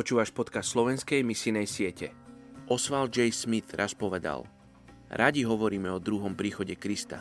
[0.00, 2.08] Počúvaš podcast slovenskej misijnej siete.
[2.72, 3.28] Oswald J.
[3.36, 4.48] Smith raz povedal
[5.12, 7.20] Radi hovoríme o druhom príchode Krista,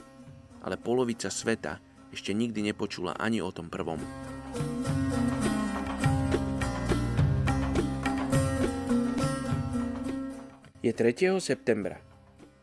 [0.64, 1.84] ale polovica sveta
[2.16, 4.00] ešte nikdy nepočula ani o tom prvom.
[10.80, 11.36] Je 3.
[11.44, 12.00] septembra.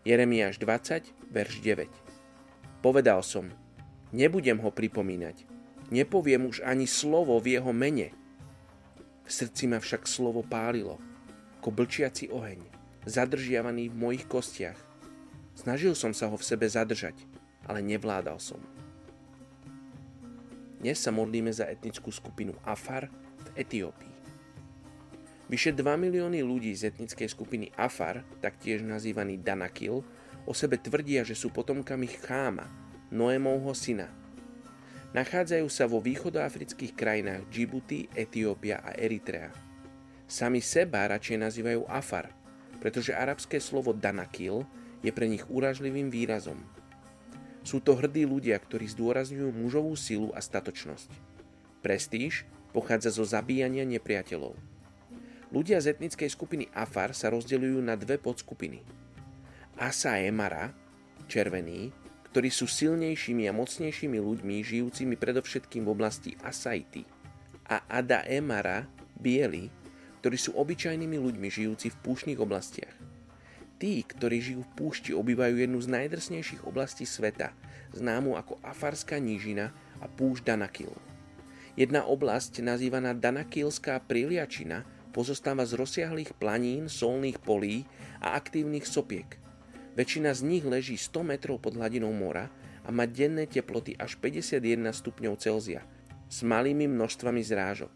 [0.08, 1.92] Jeremiáš 20, verš 9.
[2.80, 3.52] Povedal som,
[4.16, 5.44] nebudem ho pripomínať,
[5.92, 8.16] nepoviem už ani slovo v jeho mene,
[9.26, 11.02] v srdci ma však slovo pálilo,
[11.58, 12.62] ako blčiaci oheň,
[13.10, 14.78] zadržiavaný v mojich kostiach.
[15.58, 17.18] Snažil som sa ho v sebe zadržať,
[17.66, 18.62] ale nevládal som.
[20.78, 23.10] Dnes sa modlíme za etnickú skupinu Afar
[23.42, 24.14] v Etiópii.
[25.50, 30.06] Vyše 2 milióny ľudí z etnickej skupiny Afar, taktiež nazývaný Danakil,
[30.46, 32.70] o sebe tvrdia, že sú potomkami Cháma,
[33.10, 34.06] Noémovho syna,
[35.14, 39.54] Nachádzajú sa vo východoafrických krajinách Djibouti, Etiópia a Eritrea.
[40.26, 42.34] Sami seba radšej nazývajú Afar,
[42.82, 44.66] pretože arabské slovo Danakil
[45.06, 46.58] je pre nich úražlivým výrazom.
[47.66, 51.10] Sú to hrdí ľudia, ktorí zdôrazňujú mužovú silu a statočnosť.
[51.82, 54.54] Prestíž pochádza zo zabíjania nepriateľov.
[55.54, 58.82] Ľudia z etnickej skupiny Afar sa rozdeľujú na dve podskupiny.
[59.78, 60.74] Asa Emara,
[61.30, 61.94] červený,
[62.36, 67.08] ktorí sú silnejšími a mocnejšími ľuďmi, žijúcimi predovšetkým v oblasti Asaity.
[67.64, 68.84] A Ada Emara,
[69.16, 69.72] bieli,
[70.20, 72.92] ktorí sú obyčajnými ľuďmi žijúci v púšnych oblastiach.
[73.80, 77.56] Tí, ktorí žijú v púšti, obývajú jednu z najdrsnejších oblastí sveta,
[77.96, 80.92] známu ako Afarská nížina a púšť Danakil.
[81.72, 84.84] Jedna oblasť, nazývaná Danakilská priliačina,
[85.16, 87.88] pozostáva z rozsiahlých planín, solných polí
[88.20, 89.40] a aktívnych sopiek–
[89.96, 92.52] Väčšina z nich leží 100 metrov pod hladinou mora
[92.84, 95.80] a má denné teploty až 51 stupňov Celzia
[96.28, 97.92] s malými množstvami zrážok.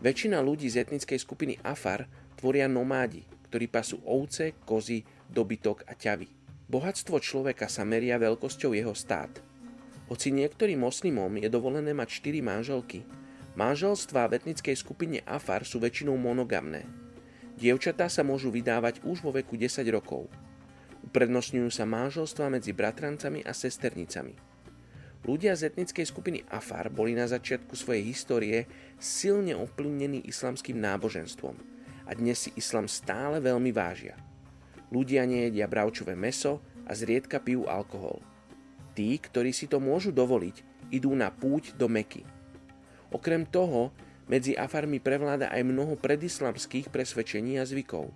[0.00, 2.08] Väčšina ľudí z etnickej skupiny Afar
[2.40, 6.32] tvoria nomádi, ktorí pasú ovce, kozy, dobytok a ťavy.
[6.72, 9.30] Bohatstvo človeka sa meria veľkosťou jeho stát.
[10.08, 13.04] Hoci niektorým moslimom je dovolené mať 4 manželky,
[13.52, 16.88] manželstvá v etnickej skupine Afar sú väčšinou monogamné.
[17.60, 20.26] Dievčatá sa môžu vydávať už vo veku 10 rokov–
[21.02, 24.38] Uprednostňujú sa manželstva medzi bratrancami a sesternicami.
[25.22, 28.66] Ľudia z etnickej skupiny Afar boli na začiatku svojej histórie
[28.98, 31.54] silne ovplyvnení islamským náboženstvom
[32.06, 34.18] a dnes si islam stále veľmi vážia.
[34.90, 38.18] Ľudia nejedia bravčové meso a zriedka pijú alkohol.
[38.98, 42.26] Tí, ktorí si to môžu dovoliť, idú na púť do Meky.
[43.14, 43.94] Okrem toho,
[44.26, 48.10] medzi Afarmi prevláda aj mnoho predislamských presvedčení a zvykov.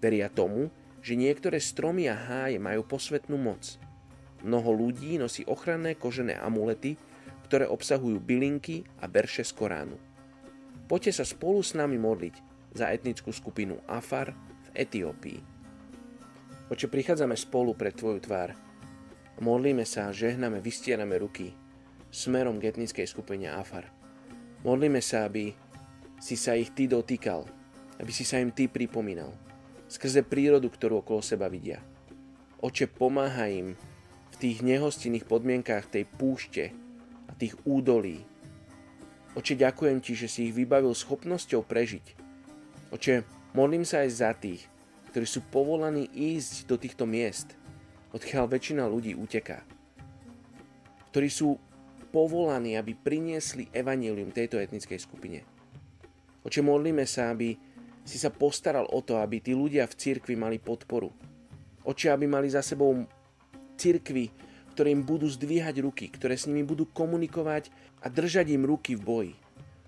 [0.00, 3.80] Veria tomu, že niektoré stromy a háje majú posvetnú moc.
[4.44, 6.96] Mnoho ľudí nosí ochranné kožené amulety,
[7.48, 9.96] ktoré obsahujú bylinky a berše z Koránu.
[10.88, 12.34] Poďte sa spolu s nami modliť
[12.76, 15.40] za etnickú skupinu Afar v Etiópii.
[16.70, 18.54] Oče, prichádzame spolu pred Tvoju tvár.
[19.42, 21.50] Modlíme sa, žehname, vystierame ruky
[22.10, 23.86] smerom k etnickej skupine Afar.
[24.66, 25.54] Modlíme sa, aby
[26.18, 27.46] si sa ich Ty dotýkal,
[27.98, 29.49] aby si sa im Ty pripomínal
[29.90, 31.82] skrze prírodu, ktorú okolo seba vidia.
[32.62, 33.74] Oče, pomáha im
[34.30, 36.70] v tých nehostinných podmienkách tej púšte
[37.26, 38.22] a tých údolí.
[39.34, 42.06] Oče, ďakujem Ti, že si ich vybavil schopnosťou prežiť.
[42.94, 43.26] Oče,
[43.58, 44.62] modlím sa aj za tých,
[45.10, 47.58] ktorí sú povolaní ísť do týchto miest,
[48.14, 49.66] odkiaľ väčšina ľudí uteká.
[51.10, 51.58] Ktorí sú
[52.14, 55.42] povolaní, aby priniesli evanílium tejto etnickej skupine.
[56.46, 57.54] Oče, modlíme sa, aby
[58.10, 61.14] si sa postaral o to, aby tí ľudia v cirkvi mali podporu.
[61.86, 63.06] Oči, aby mali za sebou
[63.78, 64.34] cirkvi,
[64.74, 67.70] ktoré im budú zdvíhať ruky, ktoré s nimi budú komunikovať
[68.02, 69.34] a držať im ruky v boji.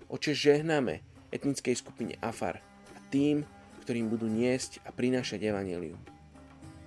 [0.07, 1.03] Oče, žehnáme
[1.33, 2.63] etnickej skupine Afar
[2.93, 3.43] a tým,
[3.83, 5.99] ktorým budú niesť a prinášať evanelium.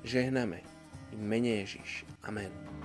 [0.07, 0.63] Žehnáme
[1.13, 2.09] im mene Ježiš.
[2.25, 2.76] Amen.